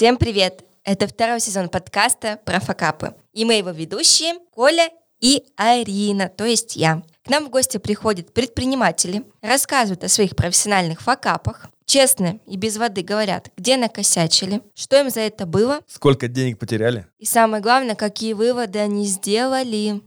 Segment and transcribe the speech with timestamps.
[0.00, 0.64] Всем привет!
[0.82, 3.12] Это второй сезон подкаста про факапы.
[3.34, 4.88] И мы его ведущие Коля
[5.20, 7.02] и Арина, то есть я.
[7.22, 13.02] К нам в гости приходят предприниматели, рассказывают о своих профессиональных факапах, честно и без воды
[13.02, 17.06] говорят, где накосячили, что им за это было, Сколько денег потеряли?
[17.18, 20.00] и самое главное, какие выводы они сделали.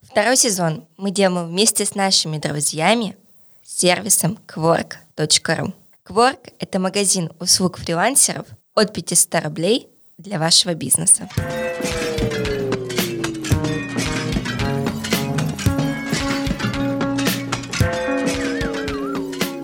[0.00, 3.16] Второй сезон мы делаем вместе с нашими друзьями
[3.64, 5.74] сервисом Quark.ru.
[6.06, 8.46] Quark– это магазин услуг фрилансеров
[8.80, 11.28] от 500 рублей для вашего бизнеса.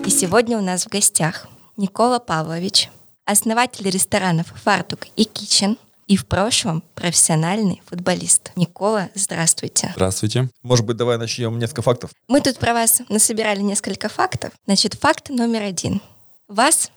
[0.05, 2.89] И сегодня у нас в гостях Никола Павлович,
[3.25, 8.51] основатель ресторанов «Фартук» и «Кичен», и в прошлом профессиональный футболист.
[8.55, 9.91] Никола, здравствуйте.
[9.95, 10.49] Здравствуйте.
[10.63, 12.11] Может быть, давай начнем несколько фактов.
[12.29, 14.53] Мы тут про вас насобирали несколько фактов.
[14.65, 16.01] Значит, факт номер один.
[16.47, 16.91] Вас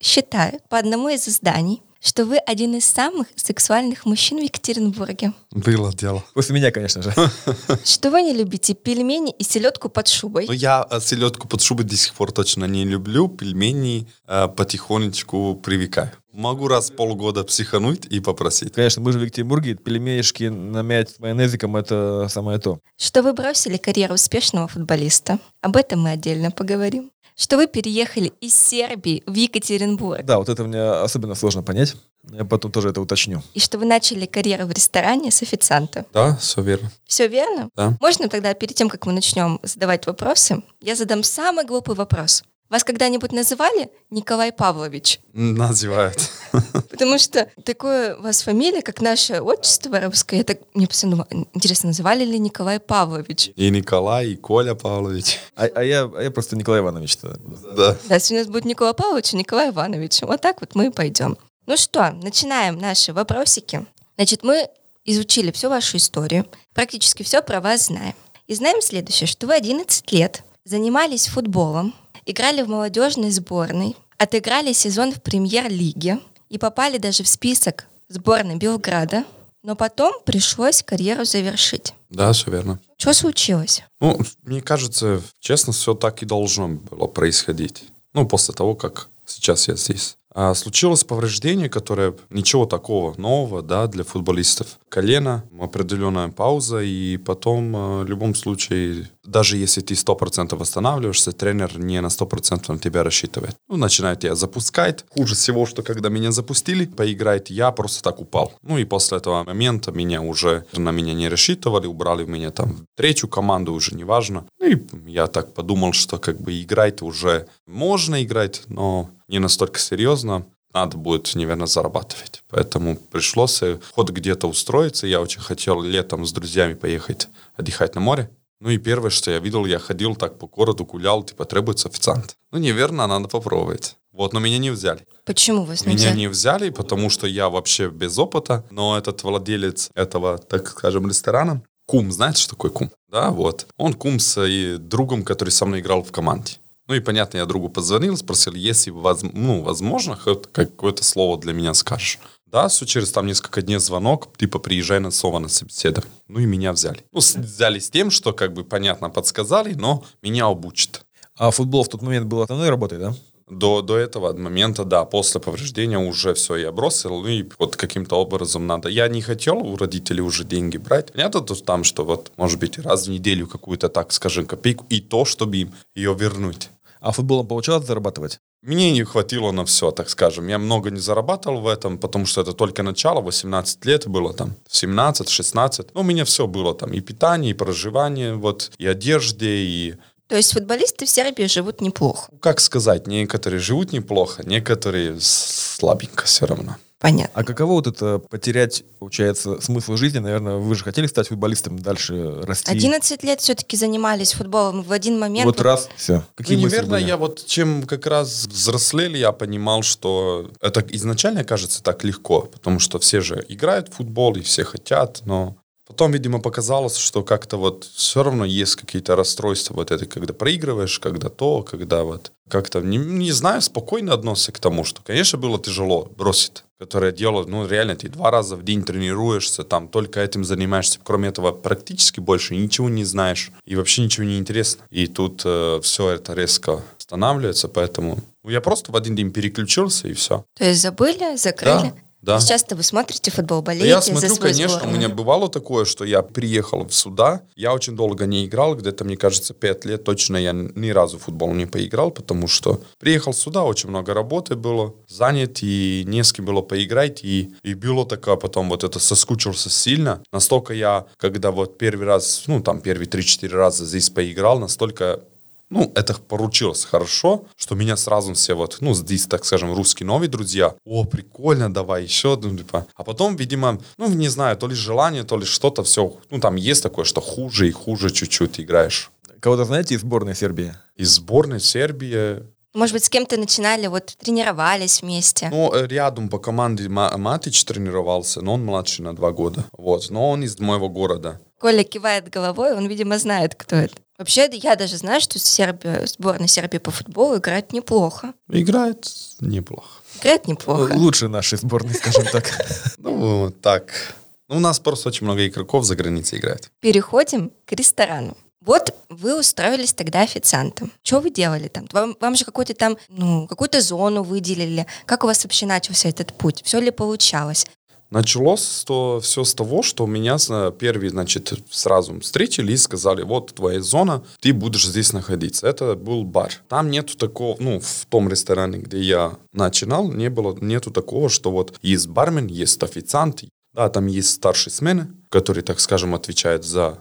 [0.00, 5.32] считают по одному из изданий, что вы один из самых сексуальных мужчин в Екатеринбурге.
[5.50, 6.22] Было дело.
[6.34, 7.14] После меня, конечно же.
[7.84, 10.46] Что вы не любите пельмени и селедку под шубой.
[10.46, 13.28] Но я э, селедку под шубой до сих пор точно не люблю.
[13.28, 16.10] Пельмени э, потихонечку привыкаю.
[16.32, 18.72] Могу раз в полгода психануть и попросить.
[18.72, 22.80] Конечно, мы же в Екатеринбурге, пельмешки намять майонезиком– это самое то.
[22.98, 25.38] Что вы бросили карьеру успешного футболиста.
[25.62, 27.12] Об этом мы отдельно поговорим.
[27.36, 30.24] Что вы переехали из Сербии в Екатеринбург.
[30.24, 31.96] Да, вот это мне особенно сложно понять.
[32.30, 33.42] Я потом тоже это уточню.
[33.54, 36.06] И что вы начали карьеру в ресторане с официанта.
[36.12, 36.90] Да, все верно.
[37.06, 37.68] Все верно?
[37.74, 37.96] Да.
[38.00, 42.44] Можно тогда перед тем, как мы начнем задавать вопросы, я задам самый глупый вопрос.
[42.70, 45.20] Вас когда-нибудь называли Николай Павлович?
[45.32, 46.30] Называют.
[46.90, 50.38] Потому что такое у вас фамилия, как наше отчество русское.
[50.38, 53.50] Я так мне постоянно интересно, называли ли Николай Павлович?
[53.56, 55.38] И Николай, и Коля Павлович.
[55.56, 57.18] А, а я, а я просто Николай Иванович.
[57.22, 57.38] -то.
[57.76, 57.96] Да.
[58.08, 60.22] Да, если у нас будет Николай Павлович и Николай Иванович.
[60.22, 61.36] Вот так вот мы и пойдем.
[61.66, 63.86] Ну что, начинаем наши вопросики.
[64.16, 64.68] Значит, мы
[65.04, 68.14] изучили всю вашу историю, практически все про вас знаем.
[68.46, 71.94] И знаем следующее, что вы 11 лет занимались футболом,
[72.26, 76.20] играли в молодежной сборной, отыграли сезон в премьер-лиге
[76.54, 79.24] и попали даже в список сборной Белграда,
[79.64, 81.94] но потом пришлось карьеру завершить.
[82.10, 82.78] Да, все верно.
[82.96, 83.82] Что случилось?
[84.00, 87.86] Ну, мне кажется, честно, все так и должно было происходить.
[88.12, 90.16] Ну, после того, как сейчас я здесь.
[90.32, 94.78] А случилось повреждение, которое ничего такого нового, да, для футболистов.
[94.88, 101.78] Колено, определенная пауза, и потом, э, в любом случае, даже если ты 100% восстанавливаешься, тренер
[101.78, 103.56] не на 100% на тебя рассчитывает.
[103.68, 105.04] Ну, начинает тебя запускать.
[105.10, 108.52] Хуже всего, что когда меня запустили, поиграть, я просто так упал.
[108.62, 113.28] Ну, и после этого момента меня уже, на меня не рассчитывали, убрали меня там третью
[113.28, 114.46] команду, уже неважно.
[114.60, 119.78] Ну, и я так подумал, что как бы играть уже можно играть, но не настолько
[119.78, 122.42] серьезно, надо будет, наверное, зарабатывать.
[122.50, 125.06] Поэтому пришлось э, хоть где-то устроиться.
[125.06, 128.28] Я очень хотел летом с друзьями поехать отдыхать на море.
[128.60, 132.36] Ну и первое, что я видел, я ходил так по городу, гулял, типа требуется официант.
[132.52, 133.96] Ну, неверно, надо попробовать.
[134.12, 135.04] Вот, но меня не взяли.
[135.24, 136.16] Почему вас не Меня взяли?
[136.16, 141.62] не взяли, потому что я вообще без опыта, но этот владелец этого, так скажем, ресторана,
[141.86, 142.90] кум, знаете, что такое кум?
[143.08, 143.66] Да, вот.
[143.76, 146.54] Он кум с и другом, который со мной играл в команде.
[146.86, 151.52] Ну и понятно, я другу позвонил, спросил, если воз- ну, возможно, хоть какое-то слово для
[151.52, 152.18] меня скажешь.
[152.54, 156.12] Да, все через там несколько дней звонок, типа приезжай на СОВА на собеседование.
[156.28, 157.04] Ну и меня взяли.
[157.10, 161.04] Ну, взяли с тем, что как бы понятно подсказали, но меня обучат.
[161.36, 163.14] А футбол в тот момент был основной работой, да?
[163.50, 168.14] До, до этого момента, да, после повреждения уже все я бросил, ну и вот каким-то
[168.20, 168.88] образом надо.
[168.88, 171.12] Я не хотел у родителей уже деньги брать.
[171.12, 175.00] Понятно, то там, что вот, может быть, раз в неделю какую-то, так скажем, копейку, и
[175.00, 176.70] то, чтобы им ее вернуть.
[177.00, 178.38] А футболом получалось зарабатывать?
[178.64, 180.48] Мне не хватило на все, так скажем.
[180.48, 184.56] Я много не зарабатывал в этом, потому что это только начало, 18 лет было там,
[184.70, 185.90] 17-16.
[185.92, 189.94] Ну, у меня все было там, и питание, и проживание, вот, и одежде, и
[190.28, 192.28] То есть футболисты в Сербии живут неплохо.
[192.32, 196.76] ну, как сказать, некоторые живут неплохо, некоторые слабенько все равно.
[197.04, 197.32] Понятно.
[197.34, 200.20] А каково вот это потерять, получается, смысл жизни?
[200.20, 202.72] Наверное, вы же хотели стать футболистом, дальше расти.
[202.72, 205.44] 11 лет все-таки занимались футболом в один момент.
[205.44, 206.24] Вот раз, все.
[206.34, 207.04] Какие ну, неверно, были?
[207.04, 212.78] я вот чем как раз взрослели, я понимал, что это изначально кажется так легко, потому
[212.78, 217.56] что все же играют в футбол и все хотят, но потом, видимо, показалось, что как-то
[217.56, 222.80] вот все равно есть какие-то расстройства вот это, когда проигрываешь, когда то, когда вот как-то,
[222.80, 227.66] не, не знаю, спокойно относился к тому, что, конечно, было тяжело бросить, которое дело, ну,
[227.66, 232.54] реально, ты два раза в день тренируешься, там, только этим занимаешься, кроме этого, практически больше
[232.56, 234.84] ничего не знаешь, и вообще ничего не интересно.
[234.90, 240.44] И тут все это резко останавливается, поэтому я просто в один день переключился, и все.
[240.58, 241.94] То есть забыли, закрыли.
[241.94, 242.40] Да, Да.
[242.40, 244.98] Сейчас-то вы смотрите футбол, Да болеете я за смотрю, свой конечно, у сборную?
[244.98, 249.52] меня бывало такое, что я приехал сюда, я очень долго не играл, где-то, мне кажется,
[249.52, 253.90] пять лет точно я ни разу в футбол не поиграл, потому что приехал сюда, очень
[253.90, 258.70] много работы было, занят, и не с кем было поиграть, и, и было такое потом
[258.70, 263.84] вот это соскучился сильно, настолько я, когда вот первый раз, ну там первые 3-4 раза
[263.84, 265.20] здесь поиграл, настолько
[265.70, 270.28] ну, это поручилось хорошо, что меня сразу все вот, ну, здесь, так скажем, русские новые
[270.28, 272.86] друзья, о, прикольно, давай еще, ну, типа.
[272.94, 276.56] А потом, видимо, ну, не знаю, то ли желание, то ли что-то, все, ну, там
[276.56, 279.10] есть такое, что хуже и хуже чуть-чуть играешь.
[279.40, 280.74] Кого-то знаете из сборной Сербии?
[280.96, 285.48] Из сборной Сербии, Может быть, с кем-то начинали, вот тренировались вместе?
[285.50, 290.08] ну, э, рядом по команде Ма- Матич тренировался, но он младше на два года, вот,
[290.10, 291.40] но он из моего города.
[291.60, 293.94] Коля кивает головой, он, видимо, знает, кто это.
[294.18, 298.32] Вообще, я даже знаю, что Сербия, сборная Сербии по футболу играет неплохо.
[298.48, 299.08] Играет
[299.40, 300.00] неплохо.
[300.20, 300.92] Играет неплохо.
[300.94, 302.50] Лучше нашей сборной, скажем так.
[302.98, 304.14] Ну, так.
[304.48, 306.70] Ну, у нас просто очень много игроков за границей играет.
[306.80, 308.36] Переходим к ресторану.
[308.64, 310.90] Вот вы устроились тогда официантом.
[311.02, 311.86] Что вы делали там?
[311.92, 314.86] Вам, вам же какую-то там, ну, какую-то зону выделили.
[315.04, 316.62] Как у вас вообще начался этот путь?
[316.64, 317.66] Все ли получалось?
[318.14, 320.36] Началось то все с того, что меня
[320.78, 325.66] первый, значит, сразу встретили и сказали, вот твоя зона, ты будешь здесь находиться.
[325.66, 326.52] Это был бар.
[326.68, 331.50] Там нету такого, ну, в том ресторане, где я начинал, не было, нету такого, что
[331.50, 337.00] вот есть бармен, есть официант, да, там есть старший смены, который, так скажем, отвечает за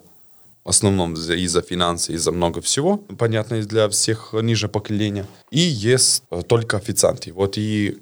[0.63, 5.27] в основном за, и за финансы, и за много всего, понятно, для всех ниже поколения.
[5.51, 7.33] И есть э, только официанты.
[7.33, 7.99] Вот и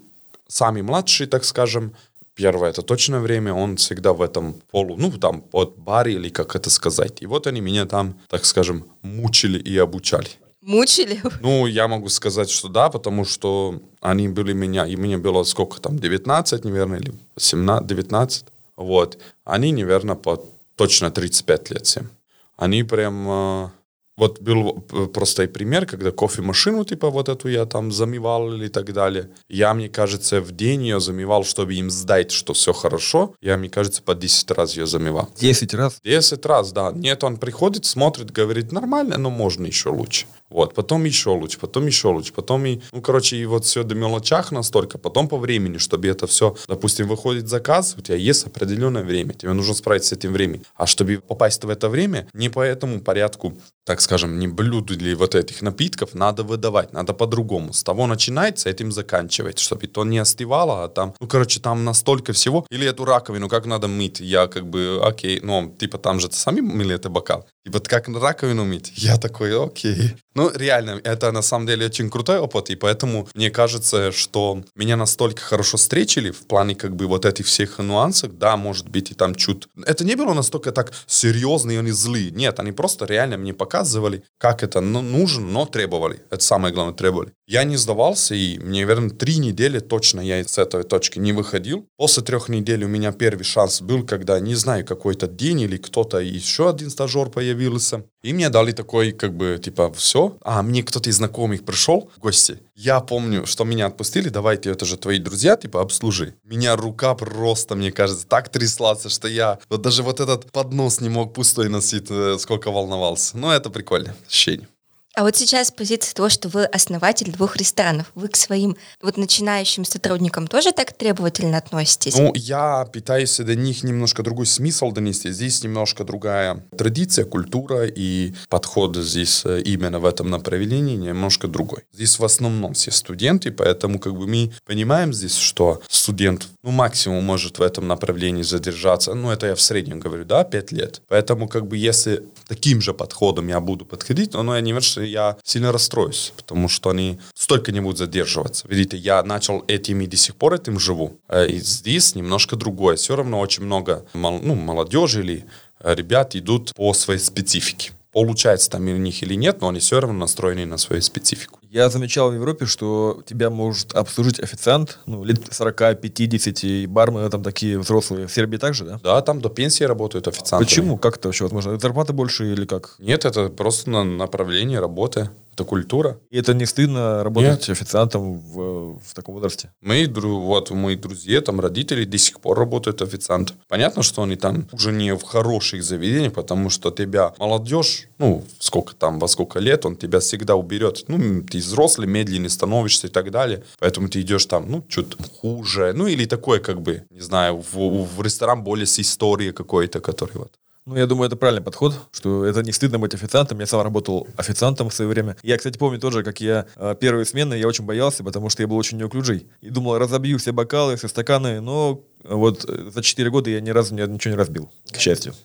[0.47, 1.93] самый младший, так скажем,
[2.35, 6.55] первое это точное время, он всегда в этом полу, ну, там, под баре или как
[6.55, 7.21] это сказать.
[7.21, 10.29] И вот они меня там, так скажем, мучили и обучали.
[10.61, 11.19] Мучили?
[11.41, 15.81] Ну, я могу сказать, что да, потому что они были меня, и мне было сколько
[15.81, 18.45] там, 19, наверное, или 17, 19,
[18.77, 19.17] вот.
[19.43, 20.43] Они, наверное, по
[20.75, 22.09] точно 35 лет всем.
[22.57, 23.71] Они прям...
[24.21, 28.93] Вот был э, простой пример, когда кофемашину, типа, вот эту я там замывал или так
[28.93, 29.31] далее.
[29.49, 33.33] Я, мне кажется, в день ее замывал, чтобы им сдать, что все хорошо.
[33.41, 35.27] Я, мне кажется, по 10 раз ее замывал.
[35.39, 35.99] 10 раз.
[36.03, 36.91] 10 раз, да.
[36.93, 40.27] Нет, он приходит, смотрит, говорит, нормально, но можно еще лучше.
[40.51, 43.95] Вот, потом еще лучше, потом еще лучше, потом и, ну, короче, и вот все до
[43.95, 49.03] мелочах настолько, потом по времени, чтобы это все, допустим, выходит заказ, у тебя есть определенное
[49.03, 50.63] время, тебе нужно справиться с этим временем.
[50.75, 55.15] А чтобы попасть в это время, не по этому порядку, так скажем, не блюд или
[55.15, 57.71] вот этих напитков, надо выдавать, надо по-другому.
[57.71, 62.33] С того начинается, этим заканчивать, чтобы то не остывало, а там, ну, короче, там настолько
[62.33, 62.65] всего.
[62.71, 64.19] Или эту раковину, как надо мыть?
[64.19, 67.45] Я как бы, окей, ну, типа там же сами мыли это бокал.
[67.65, 68.91] И вот как раковину мыть?
[68.97, 70.15] Я такой, окей.
[70.33, 74.95] Ну, реально, это на самом деле очень крутой опыт, и поэтому мне кажется, что меня
[74.95, 79.13] настолько хорошо встретили в плане как бы вот этих всех нюансов, да, может быть, и
[79.13, 79.67] там чуть...
[79.85, 82.31] Это не было настолько так серьезно, и они злые.
[82.31, 86.21] Нет, они просто реально мне показывали, как это ну, нужно, но требовали.
[86.29, 87.33] Это самое главное, требовали.
[87.45, 91.85] Я не сдавался, и мне, наверное, три недели точно я с этой точки не выходил.
[91.97, 96.19] После трех недель у меня первый шанс был, когда, не знаю, какой-то день или кто-то,
[96.19, 98.05] еще один стажер появился.
[98.23, 100.37] И мне дали такой, как бы, типа, все.
[100.41, 102.59] А мне кто-то из знакомых пришел в гости.
[102.75, 106.35] Я помню, что меня отпустили, давайте, это же твои друзья, типа, обслужи.
[106.43, 111.09] Меня рука просто, мне кажется, так тряслась, что я вот даже вот этот поднос не
[111.09, 113.37] мог пустой носить, э, сколько волновался.
[113.37, 114.67] Но это прикольно, ощущение.
[115.13, 119.17] А вот сейчас с позиции того, что вы основатель двух ресторанов, вы к своим вот
[119.17, 122.17] начинающим сотрудникам тоже так требовательно относитесь?
[122.17, 125.31] Ну, я пытаюсь до них немножко другой смысл донести.
[125.31, 131.83] Здесь немножко другая традиция, культура и подход здесь э, именно в этом направлении немножко другой.
[131.91, 137.25] Здесь в основном все студенты, поэтому как бы мы понимаем здесь, что студент, ну, максимум
[137.25, 141.01] может в этом направлении задержаться, ну, это я в среднем говорю, да, 5 лет.
[141.09, 145.00] Поэтому как бы если таким же подходом я буду подходить, ну, я не верю, что
[145.05, 148.67] я сильно расстроюсь, потому что они столько не будут задерживаться.
[148.67, 151.17] Видите, я начал этим и до сих пор этим живу.
[151.27, 152.95] Э, И здесь немножко другое.
[152.95, 155.45] Все равно очень много ну, молодежи или
[155.79, 157.91] э, ребят идут по своей специфике.
[158.11, 161.59] Получается там у них или нет, но они все равно настроены на свою специфику.
[161.69, 167.43] Я замечал в Европе, что тебя может обслужить официант, ну, лет 40-50, и бармены там
[167.43, 168.27] такие взрослые.
[168.27, 168.99] В Сербии также, да?
[169.01, 170.65] Да, там до пенсии работают официанты.
[170.65, 170.97] Почему?
[170.97, 171.79] Как это вообще возможно?
[171.79, 172.95] Зарплата больше или как?
[172.99, 175.29] Нет, это просто на направление работы.
[175.61, 176.19] Это культура.
[176.29, 179.71] И это не стыдно работать официантом в, в таком возрасте?
[179.81, 183.57] Мои, дру- вот, мои друзья, там родители до сих пор работают официантом.
[183.67, 188.95] Понятно, что они там уже не в хороших заведениях, потому что тебя молодежь, ну, сколько
[188.95, 191.05] там, во сколько лет, он тебя всегда уберет.
[191.07, 193.63] Ну, ты взрослый, медленнее становишься и так далее.
[193.79, 195.93] Поэтому ты идешь там, ну, что-то хуже.
[195.95, 200.37] Ну, или такое, как бы, не знаю, в, в ресторан более с историей какой-то, который
[200.37, 200.51] вот.
[200.85, 203.59] Ну, я думаю, это правильный подход, что это не стыдно быть официантом.
[203.59, 205.37] Я сам работал официантом в свое время.
[205.43, 208.67] Я, кстати, помню тоже, как я э, первые смены, я очень боялся, потому что я
[208.67, 209.45] был очень неуклюжий.
[209.61, 213.69] И думал, разобью все бокалы, все стаканы, но вот э, за 4 года я ни
[213.69, 215.35] разу ни- ничего не разбил, к счастью.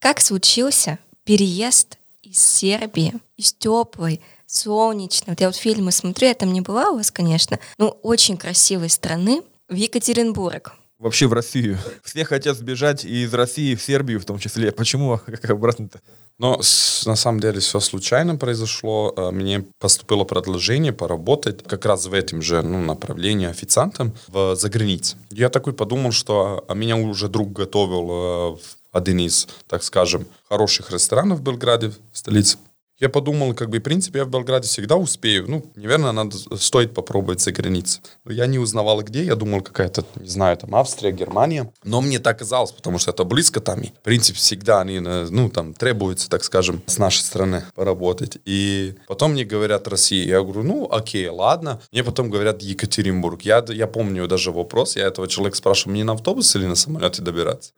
[0.00, 6.52] Как случился переезд из Сербии, из теплой, солнечной, вот я вот фильмы смотрю, я там
[6.52, 10.74] не была у вас, конечно, но очень красивой страны, в Екатеринбург.
[10.98, 11.78] Вообще в Россию.
[12.02, 14.72] Все хотят сбежать из России в Сербию в том числе.
[14.72, 15.20] Почему?
[15.26, 16.00] Как обратно-то?
[16.38, 16.60] Но
[17.06, 19.12] на самом деле все случайно произошло.
[19.16, 25.16] А, Мне поступило предложение поработать как раз в этом же ну, направлении официантом в загранице.
[25.30, 28.60] Я такой подумал, что а, меня уже друг готовил э, в
[28.92, 32.58] один из, так скажем, хороших ресторанов в Белграде, в столице.
[32.98, 35.44] Я подумал, как бы, в принципе, я в Белграде всегда успею.
[35.48, 38.00] Ну, наверное, надо, стоит попробовать за границей.
[38.24, 39.22] Но я не узнавал, где.
[39.24, 41.70] Я думал, какая-то, не знаю, там, Австрия, Германия.
[41.84, 43.82] Но мне так казалось, потому что это близко там.
[43.82, 48.38] И, в принципе, всегда они, э, ну, там, требуется, так скажем, с нашей стороны поработать.
[48.46, 50.26] И потом мне говорят Россия.
[50.26, 51.82] Я говорю, ну, окей, ладно.
[51.92, 53.42] Мне потом говорят Екатеринбург.
[53.42, 54.96] Я, я помню даже вопрос.
[54.96, 57.72] Я этого человека спрашиваю, мне на автобус или на самолете добираться?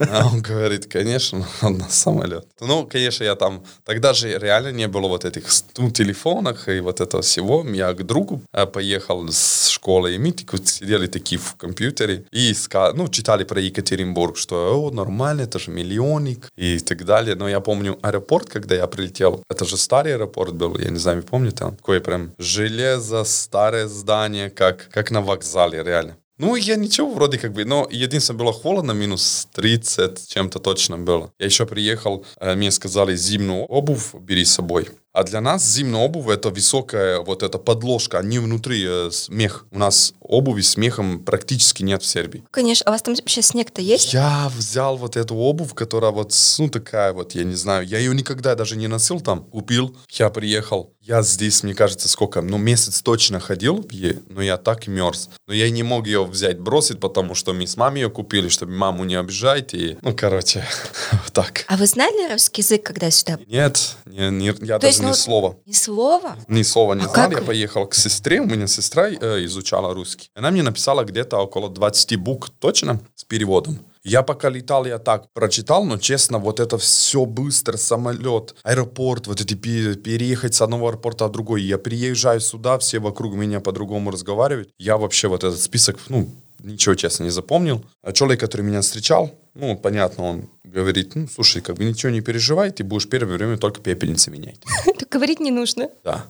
[0.00, 2.46] А он говорит, конечно, на самолет.
[2.60, 3.64] Ну, конечно, я там...
[3.84, 5.46] Тогда же реально не было вот этих
[5.76, 7.64] ну, телефонов и вот этого всего.
[7.66, 10.34] Я к другу э, поехал с школы, и мы
[10.64, 12.54] сидели такие в компьютере и
[12.94, 17.34] ну, читали про Екатеринбург, что о, нормально, это же миллионник и так далее.
[17.34, 21.18] Но я помню аэропорт, когда я прилетел, это же старый аэропорт был, я не знаю,
[21.18, 26.16] вы помните, там такое прям железо, старое здание, как, как на вокзале, реально.
[26.40, 31.30] Ну, я ничего вроде как бы, но единственное было холодно, минус 30 чем-то точно было.
[31.38, 34.88] Я еще приехал, э, мне сказали, зимнюю обувь бери с собой.
[35.12, 39.66] А для нас зимняя обувь это высокая вот эта подложка, а не внутри э, смех.
[39.72, 42.44] У нас обуви с мехом практически нет в Сербии.
[42.52, 44.14] Конечно, а у вас там вообще снег-то есть?
[44.14, 48.14] Я взял вот эту обувь, которая вот, ну, такая вот, я не знаю, я ее
[48.14, 53.00] никогда даже не носил там, купил, я приехал, я здесь, мне кажется, сколько, ну, месяц
[53.00, 53.86] точно ходил,
[54.28, 55.30] но я так мерз.
[55.46, 58.72] Но я не мог ее взять, бросить, потому что мы с мамой ее купили, чтобы
[58.72, 60.64] маму не обижать, и, ну, короче,
[61.32, 61.64] так.
[61.68, 63.38] А вы знали русский язык, когда сюда?
[63.46, 65.56] Нет, не, не- я То есть, даже ну, ни слова.
[65.64, 66.36] Ни слова?
[66.48, 67.30] Ни слова не А знал.
[67.30, 68.40] Я поехал к сестре.
[68.40, 70.30] У меня сестра э, изучала русский.
[70.34, 73.78] Она мне написала где-то около 20 букв точно с переводом.
[74.02, 79.40] Я пока летал, я так прочитал, но честно, вот это все быстро, самолет, аэропорт, вот
[79.40, 81.62] эти пе- переехать с одного аэропорта в другой.
[81.62, 84.70] Я приезжаю сюда, все вокруг меня по-другому разговаривают.
[84.78, 86.30] Я вообще вот этот список, ну,
[86.62, 87.84] ничего, честно, не запомнил.
[88.02, 92.22] А человек, который меня встречал, ну, понятно, он говорит, ну, слушай, как бы ничего не
[92.22, 94.60] переживай, ты будешь первое время только пепельницы менять.
[94.98, 95.90] Так говорить не нужно.
[96.04, 96.24] Да.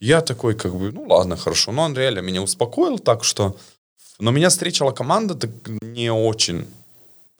[0.00, 1.70] Я такой, как бы, ну ладно, хорошо.
[1.70, 3.56] Но он реально меня успокоил, так что...
[4.18, 5.50] Но меня встретила команда так
[5.82, 6.66] не очень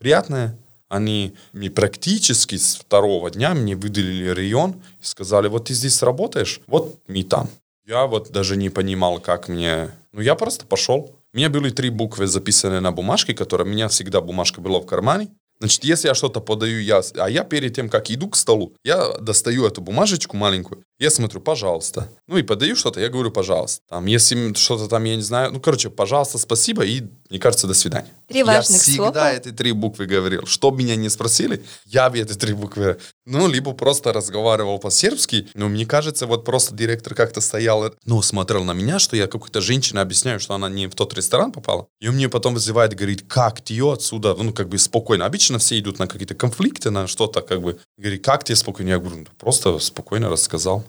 [0.02, 0.58] приятная.
[0.88, 6.60] Они мне практически с второго дня мне выделили район и сказали, вот ты здесь работаешь,
[6.66, 7.48] вот мы там.
[7.86, 9.90] Я вот даже не понимал, как мне...
[10.12, 11.14] Ну, я просто пошел.
[11.32, 14.86] У меня были три буквы записаны на бумажке, которая у меня всегда бумажка была в
[14.86, 15.28] кармане.
[15.60, 19.16] Значит, если я что-то подаю, я, а я перед тем, как иду к столу, я
[19.18, 22.08] достаю эту бумажечку маленькую, я смотрю, пожалуйста.
[22.28, 23.82] Ну и подаю что-то, я говорю, пожалуйста.
[23.88, 27.74] Там, если что-то там, я не знаю, ну, короче, пожалуйста, спасибо и, мне кажется, до
[27.74, 28.08] свидания.
[28.28, 29.32] Три я важных всегда слова.
[29.32, 30.46] эти три буквы говорил.
[30.46, 35.68] Что меня не спросили, я бы эти три буквы, ну, либо просто разговаривал по-сербски, но
[35.68, 40.00] мне кажется, вот просто директор как-то стоял, ну, смотрел на меня, что я какой-то женщине
[40.00, 43.60] объясняю, что она не в тот ресторан попала, и он мне потом вызывает, говорит, как
[43.60, 45.26] ты ее отсюда, ну, как бы спокойно.
[45.26, 48.90] Обычно все идут на какие-то конфликты, на что-то, как бы, говорит, как тебе спокойно?
[48.90, 50.84] Я говорю, «Ну, просто спокойно рассказал.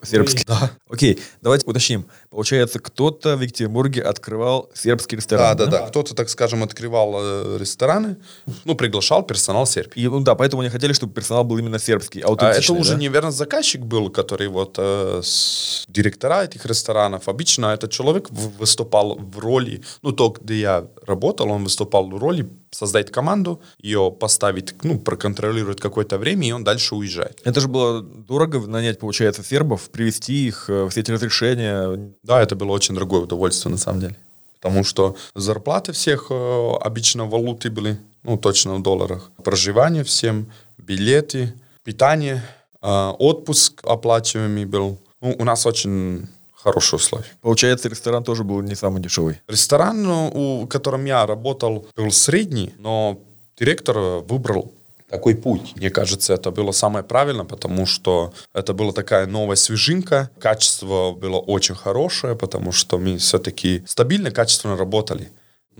[0.00, 0.44] По-сербски.
[0.46, 0.70] Да.
[0.88, 2.06] Окей, давайте уточним.
[2.30, 5.56] Получается, кто-то в Екатеринбурге открывал сербский ресторан.
[5.56, 5.86] Да, да, да.
[5.88, 8.16] Кто-то, так скажем, открывал э, рестораны,
[8.64, 9.98] ну, приглашал персонал Сербии.
[10.00, 12.98] И, ну да, поэтому они хотели, чтобы персонал был именно сербский, А это уже, да?
[12.98, 17.28] наверное, заказчик был, который вот э, с- директора этих ресторанов.
[17.28, 22.48] Обычно этот человек выступал в роли, ну, то, где я работал, он выступал в роли
[22.70, 27.40] создать команду, ее поставить, ну, проконтролировать какое-то время, и он дальше уезжает.
[27.44, 32.12] Это же было дорого нанять, получается, сербов, привести их, э, все эти разрешения.
[32.22, 34.16] Да, это было очень дорогое удовольствие, на самом деле.
[34.60, 39.30] Потому что зарплаты всех э, обычно в валюте были, ну, точно в долларах.
[39.44, 40.46] Проживание всем,
[40.78, 41.54] билеты,
[41.84, 42.42] питание,
[42.82, 44.98] э, отпуск оплачиваемый был.
[45.20, 47.32] Ну, у нас очень хорошие условия.
[47.40, 49.40] Получается, ресторан тоже был не самый дешевый.
[49.48, 53.18] Ресторан, ну, у котором я работал, был средний, но
[53.58, 54.72] директор выбрал
[55.08, 55.74] такой путь.
[55.76, 61.38] Мне кажется, это было самое правильное, потому что это была такая новая свежинка, качество было
[61.38, 65.30] очень хорошее, потому что мы все-таки стабильно, качественно работали.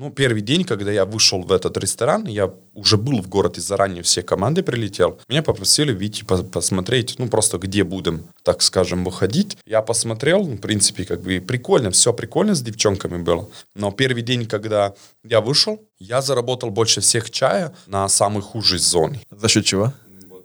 [0.01, 4.05] Ну, первый день, когда я вышел в этот ресторан, я уже был в городе заранее,
[4.05, 5.19] все команды прилетел.
[5.29, 9.59] Меня попросили выйти посмотреть, ну, просто где будем, так скажем, выходить.
[9.67, 13.49] Я посмотрел, в принципе, как бы прикольно, все прикольно с девчонками было.
[13.75, 19.21] Но первый день, когда я вышел, я заработал больше всех чая на самой худшей зоне.
[19.33, 19.93] За счет чего?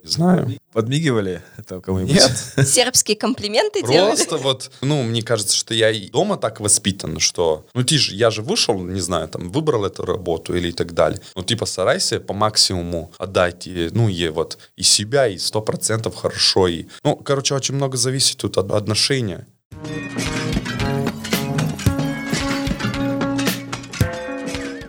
[0.04, 0.58] Не знаю.
[0.74, 2.14] Подмигивали это кому-нибудь?
[2.14, 2.32] Нет.
[2.68, 4.16] Сербские комплименты делали?
[4.16, 8.14] Просто вот, ну, мне кажется, что я и дома так воспитан, что, ну, ты же,
[8.14, 11.22] я же вышел, не знаю, там, выбрал эту работу или и так далее.
[11.34, 16.16] Ну, типа, старайся по максимуму отдать, и, ну, и вот, и себя, и сто процентов
[16.16, 19.46] хорошо, и, ну, короче, очень много зависит тут от отношения.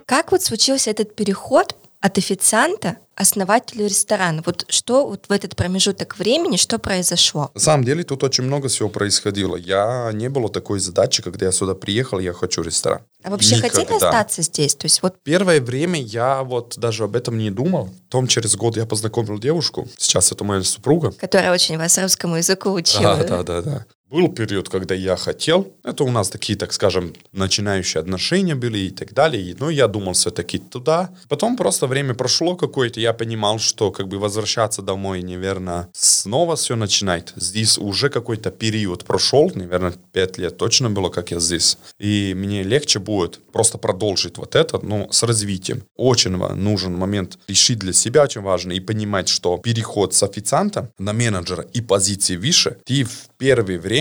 [0.05, 1.73] Как вот случился этот переход
[2.05, 4.43] от официанта основателю ресторана.
[4.45, 7.49] Вот что вот в этот промежуток времени, что произошло?
[7.55, 9.55] На самом деле тут очень много всего происходило.
[9.55, 13.01] Я не было такой задачи, когда я сюда приехал, я хочу ресторан.
[13.23, 13.79] А вообще Никогда.
[13.79, 14.75] хотели остаться здесь?
[14.75, 17.89] То есть вот Первое время я вот даже об этом не думал.
[18.03, 19.87] Потом через год я познакомил девушку.
[19.97, 21.11] Сейчас это моя супруга.
[21.11, 23.15] которая очень вас русскому языку учила.
[23.17, 23.85] Да, да, да, да.
[24.11, 25.73] Был период, когда я хотел.
[25.83, 29.41] Это у нас такие, так скажем, начинающие отношения были и так далее.
[29.41, 31.09] И, ну, я думал все-таки туда.
[31.27, 36.75] Потом просто время прошло какое-то, я понимал, что как бы возвращаться домой, наверное, снова все
[36.75, 37.33] начинать.
[37.35, 41.79] Здесь уже какой-то период прошел, наверное, пять лет точно было, как я здесь.
[41.97, 45.81] И мне легче будет просто продолжить вот это, но с развитием.
[45.95, 51.11] Очень нужен момент решить для себя, очень важно, и понимать, что переход с официанта на
[51.11, 53.94] менеджера и позиции выше, ты в первое время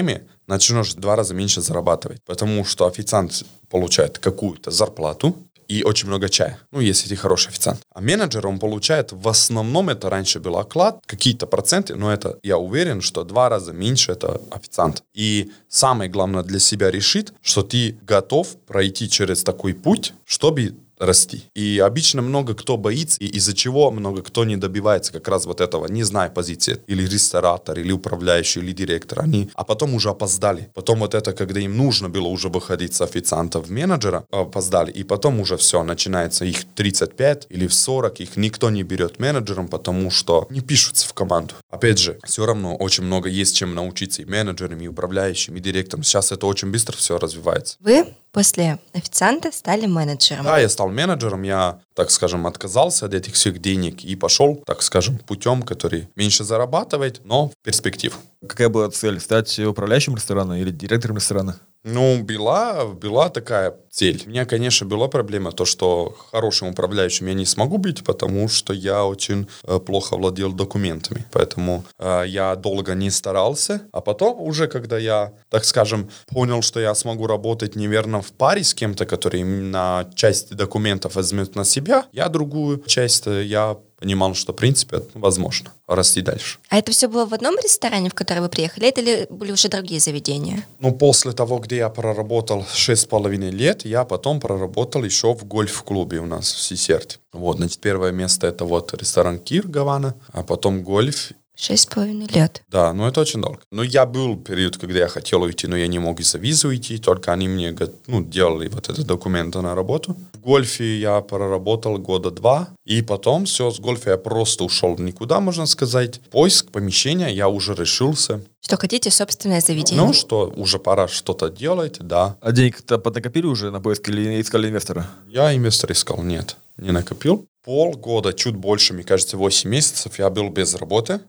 [0.46, 5.36] начнешь в два раза меньше зарабатывать, потому что официант получает какую-то зарплату,
[5.68, 7.80] и очень много чая, ну, если ты хороший официант.
[7.94, 12.58] А менеджер, он получает, в основном это раньше был оклад, какие-то проценты, но это, я
[12.58, 15.02] уверен, что два раза меньше это официант.
[15.14, 21.44] И самое главное для себя решить, что ты готов пройти через такой путь, чтобы расти.
[21.54, 25.60] И обычно много кто боится, и из-за чего много кто не добивается как раз вот
[25.60, 30.70] этого, не зная позиции, или ресторатор, или управляющий, или директор, они, а потом уже опоздали.
[30.74, 35.04] Потом вот это, когда им нужно было уже выходить с официанта в менеджера, опоздали, и
[35.04, 40.10] потом уже все, начинается их 35 или в 40, их никто не берет менеджером, потому
[40.10, 41.54] что не пишутся в команду.
[41.70, 46.02] Опять же, все равно очень много есть чем научиться и менеджерам, и управляющим, и директорам.
[46.04, 47.76] Сейчас это очень быстро все развивается.
[47.80, 50.44] Вы после официанта стали менеджером.
[50.44, 54.82] Да, я стал менеджером, я, так скажем, отказался от этих всех денег и пошел, так
[54.82, 58.18] скажем, путем, который меньше зарабатывает, но перспектив.
[58.46, 59.20] Какая была цель?
[59.20, 61.60] Стать управляющим ресторана или директором ресторана?
[61.84, 64.22] Ну, была, была такая цель.
[64.26, 68.72] У меня, конечно, была проблема, то, что хорошим управляющим я не смогу быть, потому что
[68.72, 71.26] я очень э, плохо владел документами.
[71.30, 73.82] Поэтому э, я долго не старался.
[73.92, 78.64] А потом уже, когда я, так скажем, понял, что я смогу работать, неверно, в паре
[78.64, 84.34] с кем-то, который на часть документов возьмет на себя, я другую часть, э, я понимал,
[84.34, 86.58] что, в принципе, это возможно расти дальше.
[86.68, 89.98] А это все было в одном ресторане, в который вы приехали, или были уже другие
[89.98, 90.66] заведения?
[90.78, 95.44] Ну, после того, где я проработал шесть с половиной лет, я потом проработал еще в
[95.44, 97.16] гольф-клубе у нас в Сисерте.
[97.32, 101.32] Вот, значит, первое место это вот ресторан Кир Гавана, а потом гольф.
[101.56, 102.62] Шесть с половиной лет.
[102.68, 103.60] Да, ну это очень долго.
[103.70, 106.98] Но я был период, когда я хотел уйти, но я не мог из-за визы уйти,
[106.98, 107.76] только они мне
[108.08, 110.16] ну, делали вот этот документ на работу.
[110.32, 115.38] В гольфе я проработал года два, и потом все, с гольфа я просто ушел никуда,
[115.38, 116.20] можно сказать.
[116.30, 118.42] Поиск помещения я уже решился.
[118.60, 120.04] Что хотите собственное заведение?
[120.04, 122.36] Ну что, уже пора что-то делать, да.
[122.40, 125.06] А денег-то поднакопили уже на поиск или искали инвестора?
[125.28, 127.46] Я инвестор искал, нет, не накопил.
[127.64, 131.20] Полгода, чуть больше, мне кажется, 8 месяцев я был без работы.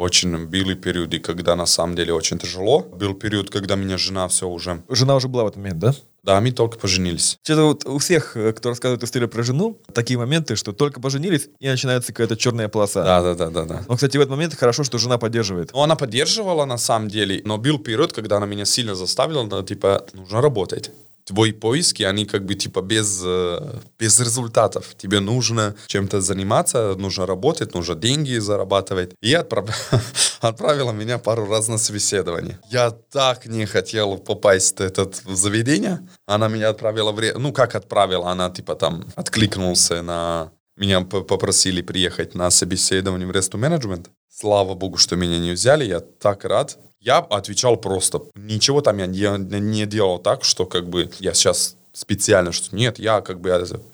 [0.00, 2.80] Очень были периоды, когда на самом деле очень тяжело.
[2.80, 4.82] Был период, когда меня жена все уже...
[4.88, 5.94] Жена уже была в этот момент, да?
[6.22, 7.36] Да, мы только поженились.
[7.42, 11.50] Что-то вот у всех, э, кто рассказывает историю про жену, такие моменты, что только поженились,
[11.58, 13.04] и начинается какая-то черная полоса.
[13.04, 13.84] Да, да, да, да, да.
[13.88, 15.70] Но, кстати, в этот момент хорошо, что жена поддерживает.
[15.74, 19.62] Ну, она поддерживала на самом деле, но был период, когда она меня сильно заставила, ну,
[19.62, 20.92] типа, нужно работать.
[21.24, 24.94] Твои поиски, они как бы типа без, э, без результатов.
[24.96, 29.12] Тебе нужно чем-то заниматься, нужно работать, нужно деньги зарабатывать.
[29.20, 29.70] И отправ-
[30.40, 32.58] отправила меня пару раз на собеседование.
[32.70, 36.00] Я так не хотел попасть в это заведение.
[36.26, 37.38] Она меня отправила в...
[37.38, 38.30] Ну, как отправила?
[38.30, 40.52] Она типа там откликнулся на...
[40.80, 44.08] Меня попросили приехать на собеседование в ресту менеджмент.
[44.30, 46.78] Слава богу, что меня не взяли, я так рад.
[47.00, 48.22] Я отвечал просто.
[48.34, 52.98] Ничего там я не, не делал так, что как бы я сейчас специально, что нет,
[52.98, 53.50] я как бы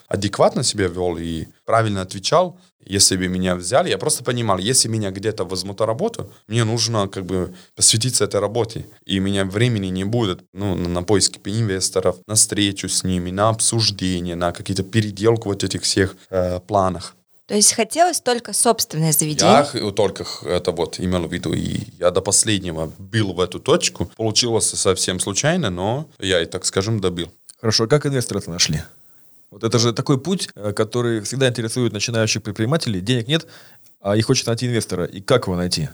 [0.08, 5.10] адекватно себя вел и правильно отвечал, если бы меня взяли, я просто понимал, если меня
[5.10, 8.86] где-то возьмут на работу, мне нужно как бы посвятиться этой работе.
[9.04, 13.48] И меня времени не будет ну, на, на поиски инвесторов, на встречу с ними, на
[13.48, 17.16] обсуждение, на какие-то переделку вот этих всех э, планах.
[17.46, 19.66] То есть хотелось только собственное заведение?
[19.72, 21.52] Я только это вот имел в виду.
[21.52, 24.10] И я до последнего бил в эту точку.
[24.16, 27.30] Получилось совсем случайно, но я и, так скажем, добил.
[27.60, 28.82] Хорошо, как инвесторы это нашли?
[29.50, 33.00] Вот это же такой путь, э, который всегда интересует начинающих предпринимателей.
[33.00, 33.46] Денег нет,
[34.00, 35.04] а их хочет найти инвестора.
[35.04, 35.88] И как его найти?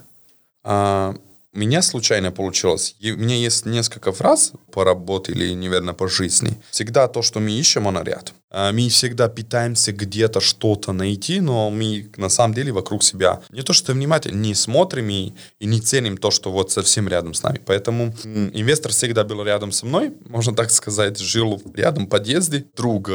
[0.64, 1.14] А,
[1.52, 2.96] меня случайно получилось.
[2.98, 6.60] И у меня есть несколько фраз по работе или, наверное, по жизни.
[6.70, 8.32] Всегда то, что мы ищем, оно ряд.
[8.50, 13.62] А, мы всегда питаемся где-то что-то найти, но мы на самом деле вокруг себя не
[13.62, 17.42] то что внимательно, не смотрим и, и не ценим то, что вот совсем рядом с
[17.42, 17.60] нами.
[17.64, 23.10] Поэтому инвестор всегда был рядом со мной, можно так сказать, жил рядом в подъезде, друг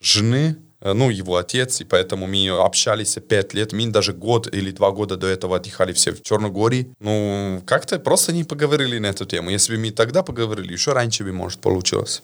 [0.00, 0.56] жены,
[0.94, 5.16] ну, его отец, и поэтому мы общались пять лет, мы даже год или два года
[5.16, 6.92] до этого отдыхали все в Черногории.
[7.00, 9.50] Ну, как-то просто не поговорили на эту тему.
[9.50, 12.22] Если бы мы тогда поговорили, еще раньше бы, может, получилось.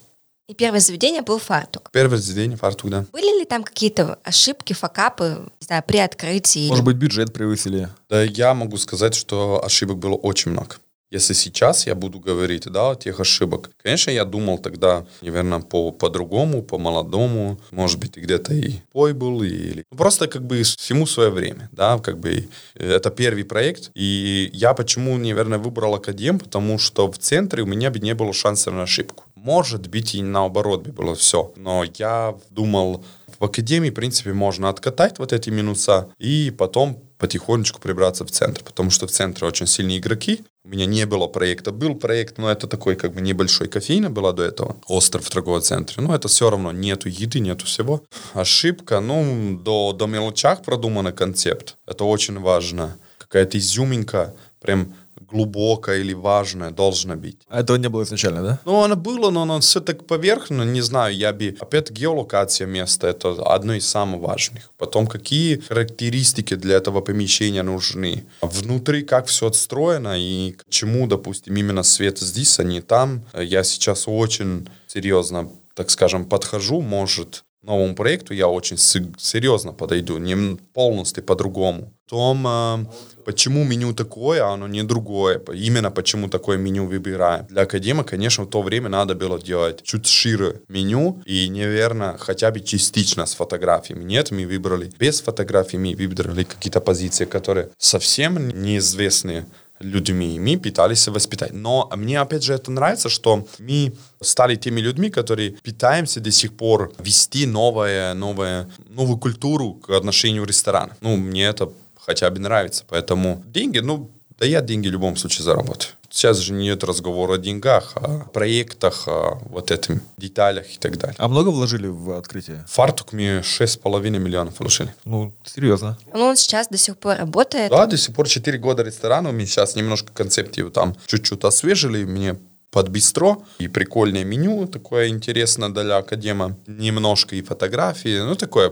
[0.49, 1.89] И первое заведение был фартук.
[1.93, 3.05] Первое заведение фартук, да.
[3.13, 6.67] Были ли там какие-то ошибки, факапы, не знаю, при открытии?
[6.67, 7.87] Может быть, бюджет превысили?
[8.09, 10.75] Да, я могу сказать, что ошибок было очень много.
[11.13, 15.91] Если сейчас я буду говорить, да, о тех ошибок, конечно, я думал тогда, наверное, по,
[15.91, 19.85] по-другому, по-молодому, может быть, где-то и пой был, или...
[19.91, 24.73] Ну, просто как бы всему свое время, да, как бы это первый проект, и я
[24.73, 28.81] почему, наверное, выбрал Академ, потому что в центре у меня бы не было шанса на
[28.81, 29.25] ошибку.
[29.35, 33.05] Может быть, и наоборот бы было все, но я думал,
[33.39, 38.61] в академии, в принципе, можно откатать вот эти минуса и потом потихонечку прибраться в центр,
[38.65, 40.41] потому что в центре очень сильные игроки.
[40.65, 41.71] У меня не было проекта.
[41.71, 44.75] Был проект, но это такой как бы небольшой кофейна была до этого.
[44.87, 46.03] Остров в торговом центре.
[46.03, 48.03] Но это все равно нету еды, нету всего.
[48.33, 51.77] Ошибка, ну, до, до мелочах продуманный концепт.
[51.87, 52.97] Это очень важно.
[53.17, 54.93] Какая-то изюминка, прям
[55.29, 57.37] глубокое или важное должно быть.
[57.49, 58.59] А этого не было изначально, да?
[58.65, 61.55] Ну, оно было, но оно все так поверхностно, не знаю, я бы...
[61.59, 64.71] Опять геолокация места, это одно из самых важных.
[64.77, 68.25] Потом, какие характеристики для этого помещения нужны.
[68.41, 73.21] Внутри, как все отстроено и к чему, допустим, именно свет здесь, а не там.
[73.33, 80.57] Я сейчас очень серьезно так скажем, подхожу, может, новому проекту я очень серьезно подойду, не
[80.73, 81.93] полностью по-другому.
[82.09, 82.85] Том, э,
[83.25, 87.45] почему меню такое, а оно не другое, именно почему такое меню выбираем.
[87.47, 92.51] Для академа, конечно, в то время надо было делать чуть шире меню и, наверное, хотя
[92.51, 94.03] бы частично с фотографиями.
[94.03, 99.45] Нет, мы выбрали без фотографий, мы выбрали какие-то позиции, которые совсем неизвестные
[99.83, 101.53] людьми, мы пытались воспитать.
[101.53, 106.53] Но мне, опять же, это нравится, что мы стали теми людьми, которые пытаемся до сих
[106.53, 110.95] пор вести новое, новое, новую культуру к отношению ресторана.
[111.01, 111.71] Ну, мне это
[112.05, 112.83] хотя бы нравится.
[112.89, 115.91] Поэтому деньги, ну, да я деньги в любом случае заработаю.
[116.13, 121.15] Сейчас же нет разговора о деньгах, о проектах, о вот этим деталях и так далее.
[121.17, 122.63] А много вложили в открытие?
[122.67, 124.93] Фартук мне 6,5 миллионов вложили.
[125.05, 125.97] Ну, серьезно.
[126.13, 127.71] Ну, он сейчас до сих пор работает.
[127.71, 129.31] Да, до сих пор 4 года ресторана.
[129.31, 132.03] Мы сейчас немножко концепцию там чуть-чуть освежили.
[132.03, 132.37] Мне
[132.69, 133.43] под бистро.
[133.57, 136.55] И прикольное меню такое интересное для академа.
[136.67, 138.19] Немножко и фотографии.
[138.19, 138.71] Ну, такое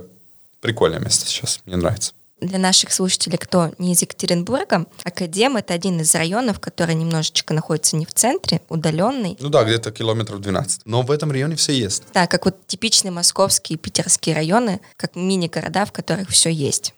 [0.59, 1.59] прикольное место сейчас.
[1.65, 6.95] Мне нравится для наших слушателей, кто не из Екатеринбурга, Академ— это один из районов, который
[6.95, 9.37] немножечко находится не в центре, удаленный.
[9.39, 10.81] Ну да, где-то километров 12.
[10.85, 12.03] Но в этом районе все есть.
[12.13, 16.93] Да, как вот типичные московские и питерские районы, как мини-города, в которых все есть.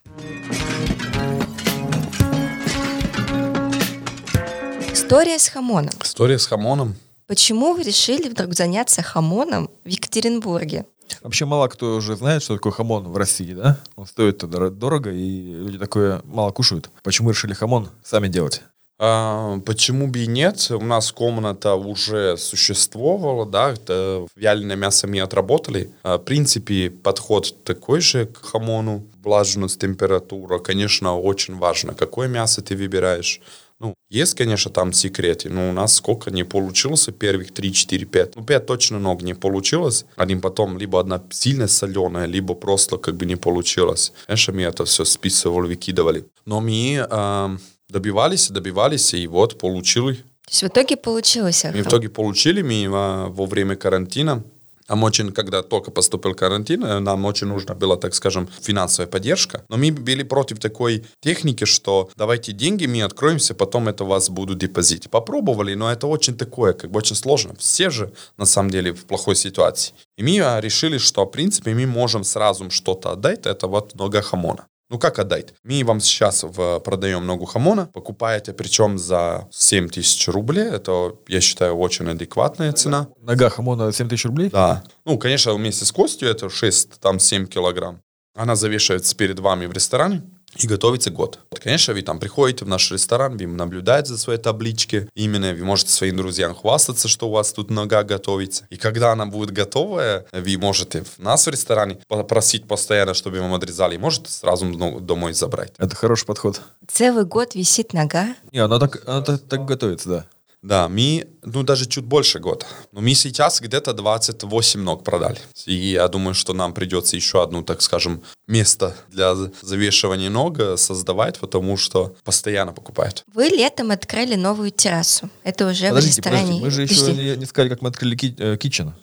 [4.94, 5.94] История с хамоном.
[6.02, 6.96] История с хамоном.
[7.28, 10.86] Почему вы решили вдруг заняться хамоном в Екатеринбурге?
[11.22, 13.80] Вообще мало кто уже знает, что такое хамон в России, да?
[13.96, 16.90] Он стоит дорого, и люди такое мало кушают.
[17.04, 18.64] Почему решили хамон сами делать?
[19.00, 20.70] А, почему бы и нет?
[20.72, 25.92] У нас комната уже существовала, да, это вяленое мясо мы отработали.
[26.04, 29.06] А, в принципе, подход такой же к хамону.
[29.24, 33.42] Влажность, температура, конечно, очень важно, какое мясо ты выбираешь.
[33.84, 38.36] Ну, есть, конечно, там секреты, но у нас сколько не получилось, первых 3, 4, 5.
[38.38, 40.06] Ну, 5 точно ног не получилось.
[40.16, 44.14] Один потом либо одна сильно соленая, либо просто как бы не получилось.
[44.26, 46.24] Конечно, мы это все списывали, выкидывали.
[46.46, 47.58] Но мы э,
[47.90, 50.14] добивались, добивались, и вот получили.
[50.16, 51.66] То есть в итоге получилось?
[51.66, 54.44] Мы в итоге получили, мы во, во время карантина
[54.90, 59.64] Нам очень, когда только поступил карантин, э, нам очень нужна была, так скажем, финансовая поддержка.
[59.70, 64.30] Но мы были против такой техники, что давайте деньги, мы откроемся, потом это у вас
[64.30, 65.10] будут депозит.
[65.10, 67.56] Попробовали, но это очень такое, как бы очень сложно.
[67.58, 69.94] Все же, на самом деле, в плохой ситуации.
[70.18, 74.22] И мы а, решили, что, в принципе, мы можем сразу что-то отдать, это вот нога
[74.22, 74.66] хамона.
[74.90, 75.54] Ну как отдать?
[75.64, 80.66] Мы вам сейчас в, продаем ногу хамона, покупаете причем за 7 тысяч рублей.
[80.66, 83.08] Это, я считаю, очень адекватная цена.
[83.22, 84.50] Нога хамона 7 тысяч рублей?
[84.50, 84.84] Да.
[85.06, 88.02] Ну, конечно, вместе с костью это 6-7 килограмм.
[88.36, 90.24] Она завешивается перед вами в ресторане
[90.58, 91.40] и готовится год.
[91.62, 95.92] Конечно, вы там приходите в наш ресторан, вы наблюдаете за своей таблички, именно вы можете
[95.92, 98.68] своим друзьям хвастаться, что у вас тут нога готовится.
[98.70, 103.54] И когда она будет готовая, вы можете в нас в ресторане попросить постоянно, чтобы вам
[103.54, 104.66] отрезали, и можете сразу
[105.00, 105.74] домой забрать.
[105.78, 106.62] Это хороший подход.
[106.88, 108.36] Целый год висит нога?
[108.52, 110.26] Не, она так, она так, так готовится, да.
[110.64, 112.66] Да, мы, ну, даже чуть больше года.
[112.94, 115.38] Но мы сейчас где-то 28 ног продали.
[115.66, 121.38] И я думаю, что нам придется еще одну, так скажем, место для завешивания ног создавать,
[121.40, 123.26] потому что постоянно покупают.
[123.34, 125.30] Вы летом открыли новую террасу.
[125.44, 126.62] Это уже подождите, в ресторане.
[126.62, 128.94] Подождите, мы же еще не, не сказали, как мы открыли ки- э, китчен.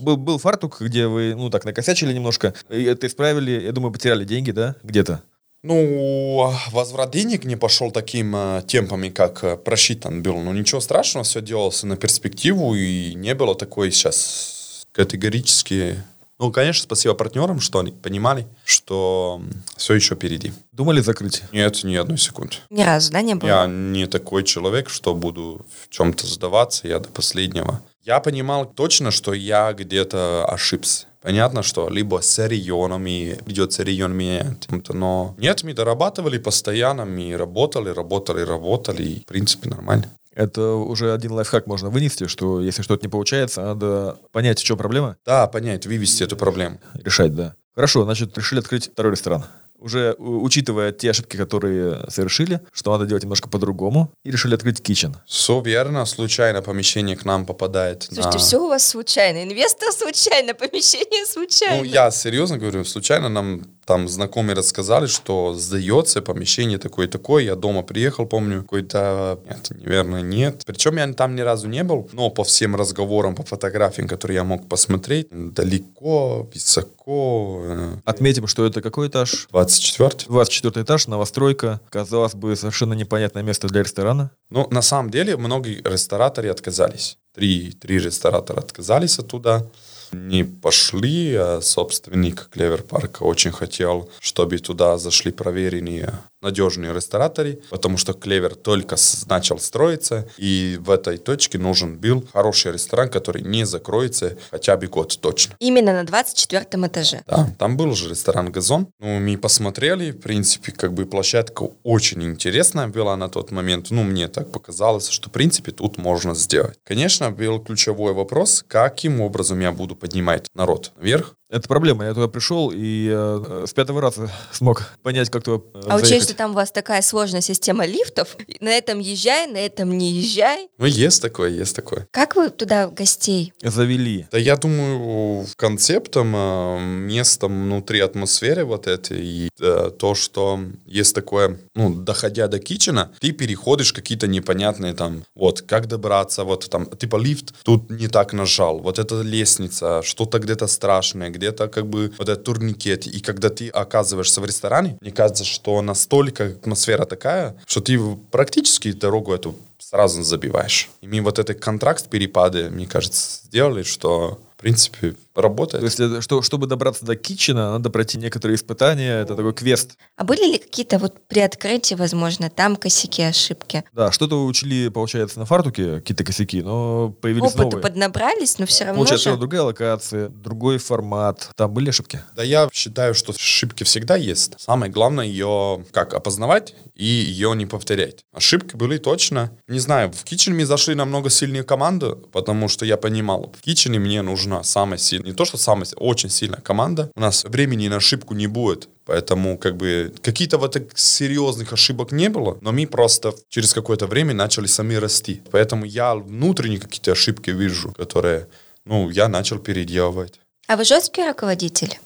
[0.00, 4.24] Был, был фартук, где вы, ну, так, накосячили немножко, и это исправили, я думаю, потеряли
[4.24, 5.22] деньги, да, где-то?
[5.64, 10.40] Ну, возврат денег не пошел таким э, темпами, как э, просчитан был.
[10.40, 16.02] Но ничего страшного, все делалось на перспективу, и не было такой сейчас категорически...
[16.40, 19.40] Ну, конечно, спасибо партнерам, что они понимали, что
[19.76, 20.52] все еще впереди.
[20.72, 21.44] Думали закрыть?
[21.52, 22.56] Нет, ни одной секунды.
[22.68, 23.48] Ни разу, да, не было?
[23.48, 27.80] Я не такой человек, что буду в чем-то сдаваться, я до последнего.
[28.02, 31.06] Я понимал точно, что я где-то ошибся.
[31.22, 37.90] Понятно, что либо с регионами, придется регион менять, но нет, мы дорабатывали постоянно, мы работали,
[37.90, 40.10] работали, работали, и в принципе нормально.
[40.34, 44.78] Это уже один лайфхак можно вынести, что если что-то не получается, надо понять, в чем
[44.78, 45.16] проблема.
[45.26, 46.80] Да, понять, вывести эту проблему.
[46.94, 47.54] Решать, да.
[47.74, 49.44] Хорошо, значит, решили открыть второй ресторан
[49.82, 55.16] уже учитывая те ошибки, которые совершили, что надо делать немножко по-другому, и решили открыть кичен.
[55.26, 58.04] Все верно, случайно помещение к нам попадает.
[58.04, 58.38] Слушайте, на...
[58.38, 61.78] все у вас случайно, инвестор случайно, помещение случайно.
[61.78, 67.44] Ну, я серьезно говорю, случайно нам там знакомые рассказали, что сдается помещение такое-такое.
[67.44, 69.40] Я дома приехал, помню, какой-то...
[69.48, 70.62] Нет, наверное, нет.
[70.66, 74.44] Причем я там ни разу не был, но по всем разговорам, по фотографиям, которые я
[74.44, 77.62] мог посмотреть, далеко, высоко.
[77.64, 79.48] Э, Отметим, что это какой этаж?
[79.50, 80.26] 24.
[80.28, 81.80] 24 этаж, новостройка.
[81.90, 84.30] Казалось бы, совершенно непонятное место для ресторана.
[84.50, 87.18] Ну, на самом деле, многие рестораторы отказались.
[87.34, 89.66] Три, три ресторатора отказались оттуда
[90.12, 97.96] не пошли, а собственник Клевер Парка очень хотел, чтобы туда зашли проверенные надежные рестораторы, потому
[97.96, 103.64] что Клевер только начал строиться, и в этой точке нужен был хороший ресторан, который не
[103.64, 105.56] закроется хотя бы год точно.
[105.58, 107.22] Именно на 24 этаже?
[107.26, 108.88] Да, там был же ресторан «Газон».
[109.00, 113.90] Ну, мы посмотрели, в принципе, как бы площадка очень интересная была на тот момент.
[113.90, 116.78] Ну, мне так показалось, что, в принципе, тут можно сделать.
[116.84, 122.06] Конечно, был ключевой вопрос, каким образом я буду поднимать народ наверх, это проблема.
[122.06, 126.24] Я туда пришел и э, с пятого раза смог понять, как туда э, А учесть,
[126.24, 130.68] что там у вас такая сложная система лифтов, на этом езжай, на этом не езжай.
[130.78, 132.08] Ну, есть такое, есть такое.
[132.10, 134.26] Как вы туда гостей завели?
[134.32, 141.14] Да я думаю, концептом, э, местом внутри атмосферы вот этой, и э, то, что есть
[141.14, 146.86] такое, ну, доходя до кичена, ты переходишь какие-то непонятные там, вот, как добраться, вот там,
[146.86, 152.12] типа лифт тут не так нажал, вот эта лестница, что-то где-то страшное, где-то как бы
[152.18, 153.06] вот этот турникет.
[153.06, 157.98] И когда ты оказываешься в ресторане, мне кажется, что настолько атмосфера такая, что ты
[158.30, 160.88] практически дорогу эту сразу забиваешь.
[161.00, 165.80] И мы вот этот контракт перепады, мне кажется, сделали, что в принципе работает.
[165.80, 169.92] То есть, что, чтобы добраться до китчена, надо пройти некоторые испытания, это такой квест.
[170.16, 173.84] А были ли какие-то вот при открытии, возможно, там косяки, ошибки?
[173.92, 177.82] Да, что-то вы учили, получается, на фартуке, какие-то косяки, но появились Опыту новые.
[177.82, 179.36] поднабрались, но все равно Получается, же...
[179.36, 181.50] другая локация, другой формат.
[181.56, 182.20] Там были ошибки?
[182.36, 184.54] Да я считаю, что ошибки всегда есть.
[184.58, 188.24] Самое главное ее как опознавать и ее не повторять.
[188.32, 189.50] Ошибки были точно.
[189.68, 193.98] Не знаю, в Китчене мы зашли намного сильнее команду, потому что я понимал, в Китчене
[193.98, 197.10] мне нужна самая сильная не то, что самая, очень сильная команда.
[197.14, 198.88] У нас времени на ошибку не будет.
[199.04, 204.34] Поэтому как бы какие-то вот серьезных ошибок не было, но мы просто через какое-то время
[204.34, 205.42] начали сами расти.
[205.50, 208.46] Поэтому я внутренние какие-то ошибки вижу, которые,
[208.84, 210.40] ну, я начал переделывать.
[210.68, 211.98] А вы жесткий руководитель?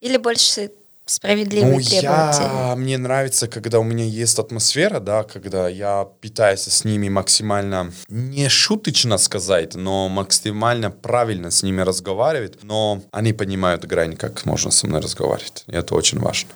[0.00, 0.70] Или больше
[1.10, 2.68] справедливый Ну, и требовательный.
[2.68, 7.92] я, мне нравится, когда у меня есть атмосфера, да, когда я пытаюсь с ними максимально,
[8.08, 14.70] не шуточно сказать, но максимально правильно с ними разговаривать, но они понимают грань, как можно
[14.70, 15.64] со мной разговаривать.
[15.66, 16.50] И это очень важно.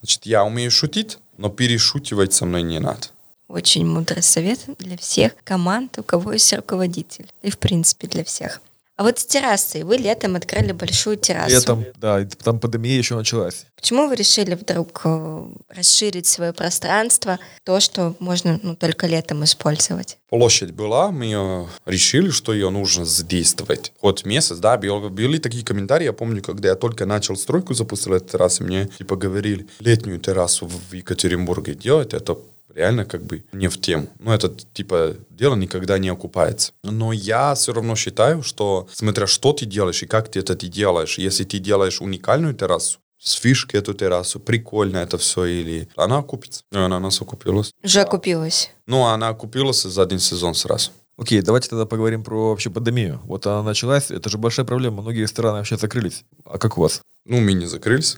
[0.00, 3.08] Значит, я умею шутить, но перешутивать со мной не надо.
[3.48, 7.30] Очень мудрый совет для всех команд, у кого есть руководитель.
[7.42, 8.60] И, в принципе, для всех.
[8.96, 9.82] А вот с террасой.
[9.82, 11.50] Вы летом открыли большую террасу.
[11.50, 13.66] Летом, да, там пандемия еще началась.
[13.76, 20.16] Почему вы решили вдруг э, расширить свое пространство, то, что можно ну, только летом использовать?
[20.30, 23.92] Площадь была, мы ее решили, что ее нужно задействовать.
[24.00, 28.14] Хоть месяц, да, был- были такие комментарии, я помню, когда я только начал стройку, запустил
[28.14, 32.38] эту террасу, мне типа говорили, летнюю террасу в Екатеринбурге делать, это
[32.76, 34.06] реально как бы не в тему.
[34.18, 36.72] Ну, это типа дело никогда не окупается.
[36.84, 40.68] Но я все равно считаю, что смотря что ты делаешь и как ты это ты
[40.68, 46.18] делаешь, если ты делаешь уникальную террасу, с фишкой эту террасу, прикольно это все, или она
[46.18, 46.62] окупится.
[46.70, 47.72] И она у нас окупилась.
[47.82, 48.70] Уже окупилась.
[48.86, 50.90] Ну, она окупилась за один сезон сразу.
[51.16, 53.20] Окей, давайте тогда поговорим про вообще пандемию.
[53.24, 56.24] Вот она началась, это же большая проблема, многие рестораны вообще закрылись.
[56.44, 57.00] А как у вас?
[57.28, 58.16] Ну, мы не закрылись.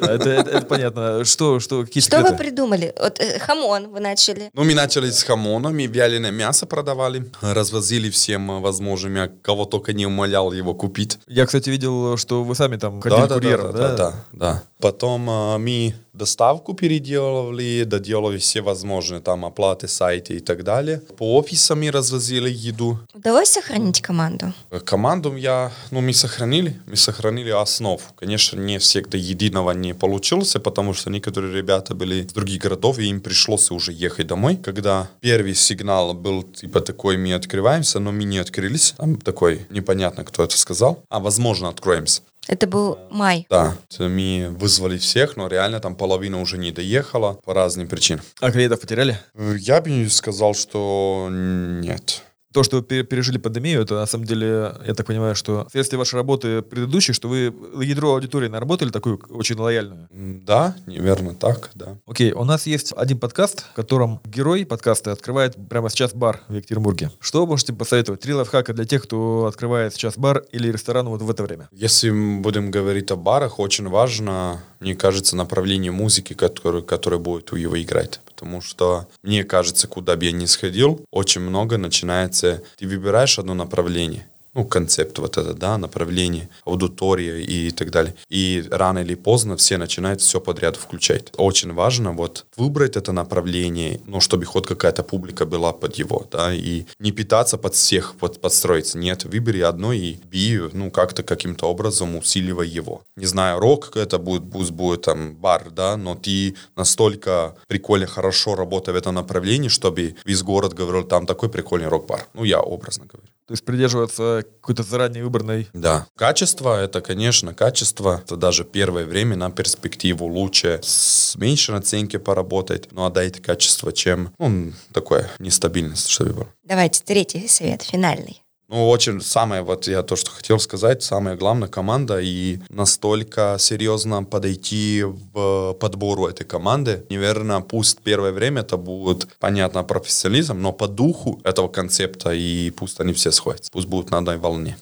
[0.00, 1.24] Это, это- это понятно.
[1.24, 2.94] Что, что, какие Что вы придумали?
[3.00, 4.50] Вот э, хамон вы начали.
[4.52, 9.92] Ну, мы начали с хамона, мы вяленое мясо продавали, развозили всем возможным, я кого только
[9.94, 11.18] не умолял его купить.
[11.26, 13.78] Я, кстати, видел, что вы сами там ходили курьером, да?
[13.78, 14.62] да, да, да.
[14.84, 21.00] Потом э, мы доставку переделывали, доделали все возможные там оплаты, сайты и так далее.
[21.16, 22.98] По офисам мы развозили еду.
[23.14, 24.52] Удалось сохранить команду?
[24.84, 28.02] Команду я, ну, мы сохранили, мы сохранили основу.
[28.16, 33.06] Конечно, не всегда единого не получилось, потому что некоторые ребята были из других городов, и
[33.06, 34.56] им пришлось уже ехать домой.
[34.56, 38.94] Когда первый сигнал был типа такой, мы открываемся, но мы не открылись.
[38.98, 41.02] Там такой, непонятно, кто это сказал.
[41.08, 42.20] А, возможно, откроемся.
[42.46, 43.46] Это был май.
[43.48, 48.24] Да, мы вызвали всех, но реально там половина уже не доехала по разным причинам.
[48.40, 49.18] А клиентов потеряли?
[49.34, 52.22] Э, Я бы сказал, что нет.
[52.54, 55.98] То, что вы пере- пережили пандемию, это на самом деле, я так понимаю, что вследствие
[55.98, 60.06] вашей работы предыдущей, что вы ядро аудитории наработали такую очень лояльную.
[60.12, 61.98] Да, неверно так, да.
[62.06, 66.54] Окей, у нас есть один подкаст, в котором герой подкаста открывает прямо сейчас бар в
[66.54, 67.10] Екатеринбурге.
[67.18, 68.20] Что вы можете посоветовать?
[68.20, 71.68] Три лайфхака для тех, кто открывает сейчас бар или ресторан вот в это время.
[71.72, 77.52] Если мы будем говорить о барах, очень важно, мне кажется, направление музыки, которое, которое будет
[77.52, 78.20] у его играть.
[78.26, 82.62] Потому что, мне кажется, куда бы я ни сходил, очень много начинается...
[82.76, 88.14] Ты выбираешь одно направление, ну, концепт вот это, да, направление, аудитория и так далее.
[88.30, 91.32] И рано или поздно все начинают все подряд включать.
[91.36, 96.54] Очень важно вот выбрать это направление, ну, чтобы хоть какая-то публика была под его, да,
[96.54, 98.98] и не питаться под всех под, подстроиться.
[98.98, 103.02] Нет, выбери одно и би, ну, как-то каким-то образом усиливай его.
[103.16, 108.54] Не знаю, рок это будет, пусть будет там бар, да, но ты настолько прикольно, хорошо
[108.54, 112.26] работая в этом направлении, чтобы весь город говорил, там такой прикольный рок-бар.
[112.34, 113.28] Ну, я образно говорю.
[113.46, 115.68] То есть придерживаться какой-то заранее выбранной...
[115.74, 116.06] Да.
[116.16, 118.22] Качество, это, конечно, качество.
[118.24, 124.32] Это даже первое время на перспективу лучше с меньшей оценки поработать, но отдайте качество, чем
[124.38, 126.48] ну, такое нестабильность, чтобы было.
[126.64, 128.43] Давайте, третий совет, финальный.
[128.74, 134.24] Ну, очень самое, вот я то, что хотел сказать, самое главное, команда и настолько серьезно
[134.24, 137.04] подойти в подбору этой команды.
[137.08, 142.98] Неверно, пусть первое время это будет, понятно, профессионализм, но по духу этого концепта и пусть
[142.98, 143.70] они все сходятся.
[143.70, 144.76] Пусть будут на одной волне.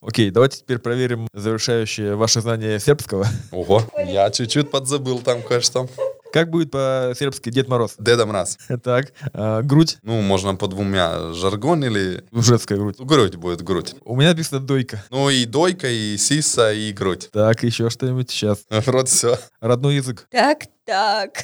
[0.00, 3.26] Окей, давайте теперь проверим завершающее ваше знание сербского.
[3.52, 5.86] Ого, я чуть-чуть подзабыл там кое-что.
[6.32, 7.94] Как будет по-сербски Дед Мороз?
[7.98, 8.58] Деда Мраз.
[8.82, 11.32] Так, а, грудь, Ну, можно по двумя.
[11.32, 12.22] Жаргон или...
[12.32, 12.96] женская грудь.
[12.98, 13.94] Грудь будет, грудь.
[14.04, 15.02] У меня написано дойка.
[15.10, 17.30] Ну, и дойка, и сиса, и грудь.
[17.32, 18.58] Так, еще что-нибудь сейчас.
[18.68, 19.38] Вроде все.
[19.60, 20.26] Родной язык.
[20.30, 21.42] Так, так.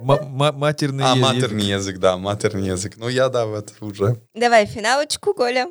[0.00, 2.94] Матерный А, е- матерный язык, да, матерный язык.
[2.96, 4.20] Ну, я, да, вот уже.
[4.34, 5.68] Давай финалочку, Коля.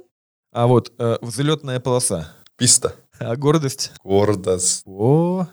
[0.52, 2.30] А вот э, взлетная полоса.
[2.58, 2.94] Писта.
[3.20, 3.92] А гордость?
[4.04, 4.84] Гордость.
[4.86, 5.48] О,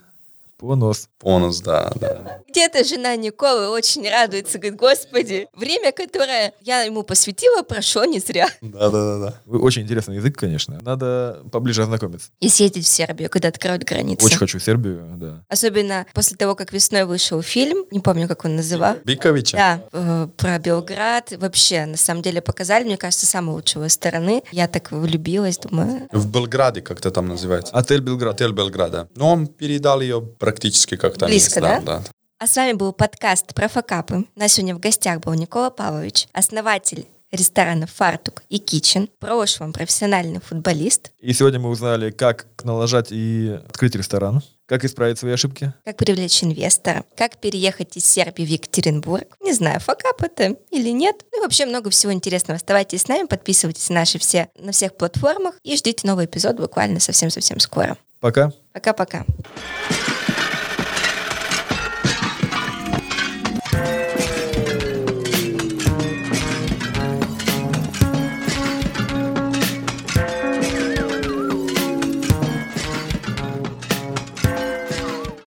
[0.61, 1.09] понос.
[1.21, 2.39] Бонус, да, да.
[2.49, 8.49] Где-то жена Николы очень радуется, говорит, господи, время, которое я ему посвятила, прошло не зря.
[8.61, 9.35] Да, да, да, да.
[9.47, 10.79] Вы- Очень интересный язык, конечно.
[10.83, 12.31] Надо поближе ознакомиться.
[12.41, 14.25] И съездить в Сербию, когда откроют границы.
[14.25, 15.45] Очень хочу Сербию, да.
[15.49, 18.97] Особенно после того, как весной вышел фильм, не помню, как он называл.
[19.05, 19.57] Биковича?
[19.57, 21.33] Да, э, про Белград.
[21.37, 24.43] Вообще, на самом деле, показали, мне кажется, с самой лучшей стороны.
[24.53, 27.73] Я так влюбилась, думаю, В Белграде, как это там называется.
[27.75, 28.35] Отель Белград.
[28.35, 29.09] Отель Белграда.
[29.15, 30.21] Но он передал ее
[30.51, 31.99] практически как там Близко, есть, да?
[31.99, 32.03] да?
[32.39, 34.27] А с вами был подкаст про факапы.
[34.35, 39.73] У нас сегодня в гостях был Никола Павлович, основатель ресторана «Фартук» и «Кичен», в прошлом
[39.73, 45.73] профессиональный футболист, И сегодня мы узнали, как налажать и открыть ресторан, как исправить свои ошибки.
[45.85, 49.37] как привлечь инвестора, как переехать из Сербии в Екатеринбург.
[49.41, 51.15] Не знаю, факап это или нет.
[51.31, 52.57] Ну и вообще много всего интересного.
[52.57, 56.99] Оставайтесь с нами, подписывайтесь на наши все, на всех платформах и ждите новый эпизод буквально
[56.99, 57.97] совсем-совсем скоро.
[58.19, 58.53] Пока.
[58.73, 59.25] Пока-пока.